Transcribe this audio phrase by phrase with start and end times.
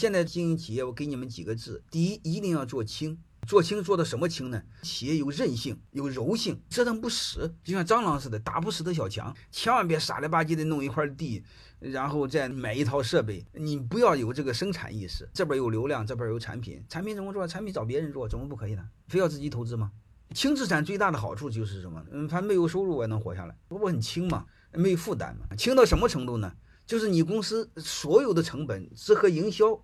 [0.00, 3.18] 现在经营企业，我给你们几个字：第一，一定要做轻。
[3.48, 4.62] 做轻做的什么轻呢？
[4.82, 9.34] 企业有韧性，有柔性，折腾不死，就像蟑螂似的，打不死的小强。
[9.50, 11.42] 千万别傻了吧唧的弄一块地，
[11.80, 13.44] 然后再买一套设备。
[13.54, 17.44] 你不要有这个生产意识，这边有流量，这边有产品，产品怎么做？
[17.44, 18.88] 产品找别人做，怎么不可以呢？
[19.08, 19.90] 非要自己投资吗？
[20.32, 22.00] 轻资产最大的好处就是什么？
[22.12, 25.56] 嗯，它没有收入我也能活下来，不很轻嘛，没有负担嘛。
[25.56, 26.52] 轻到什么程度呢？
[26.88, 29.80] 就是你公司所有的成本是和营销。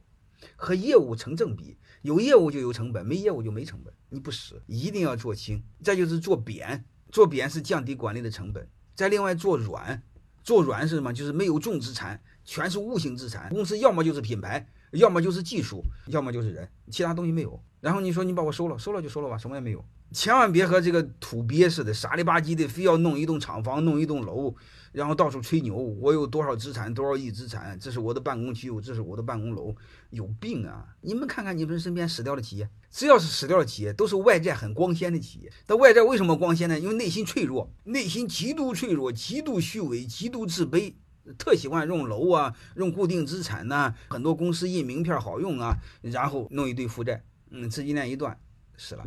[0.56, 3.94] 和业务成正比，有业务就有成本，没业务就没成本。
[4.10, 5.62] 你不死，一定要做轻。
[5.82, 8.68] 再就是做扁，做扁是降低管理的成本。
[8.94, 10.02] 再另外做软，
[10.42, 11.14] 做软是什么？
[11.14, 13.48] 就是没有重资产，全是无形资产。
[13.48, 17.58] 公司要么就是品牌，要么就是技术，要么就是人，其他东西没有。
[17.80, 19.82] 然后你说你把我收了，收了就收了吧，什么也没有。
[20.14, 24.54] 千万别和这个土鳖似的，傻里吧唧的，非要弄一栋厂房，弄一栋楼，
[24.92, 29.74] 然后到处吹牛，我有多少资产，多少亿资产，这是我的办公区，这是我的办公楼，
[30.10, 30.86] 有病啊！
[31.00, 35.52] 你们看看你们身边死掉的企业，只要是死掉的企业，都是外在很光鲜的企业。
[35.66, 36.78] 但外在为什么光鲜呢？
[36.78, 40.94] 因为内心脆弱，内心极度脆弱，极度虚伪，极度自卑，
[41.36, 48.38] 特喜欢用楼啊，用固定资产呐，很多公司印名片好用啊，然后弄一堆负债，嗯，资金链一断，
[48.76, 49.04] 死了。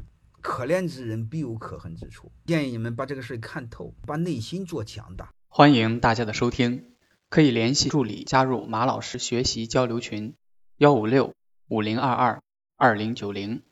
[0.47, 5.33] 可怜之人必有可恨之处，建议你们把这个事看透，把内心做强大。
[5.49, 6.93] 欢迎大家的收听，
[7.27, 10.35] 可以联系助理加入马老师学习交流群：
[10.77, 11.33] 幺五六
[11.67, 12.41] 五零二二
[12.77, 13.66] 二零九零。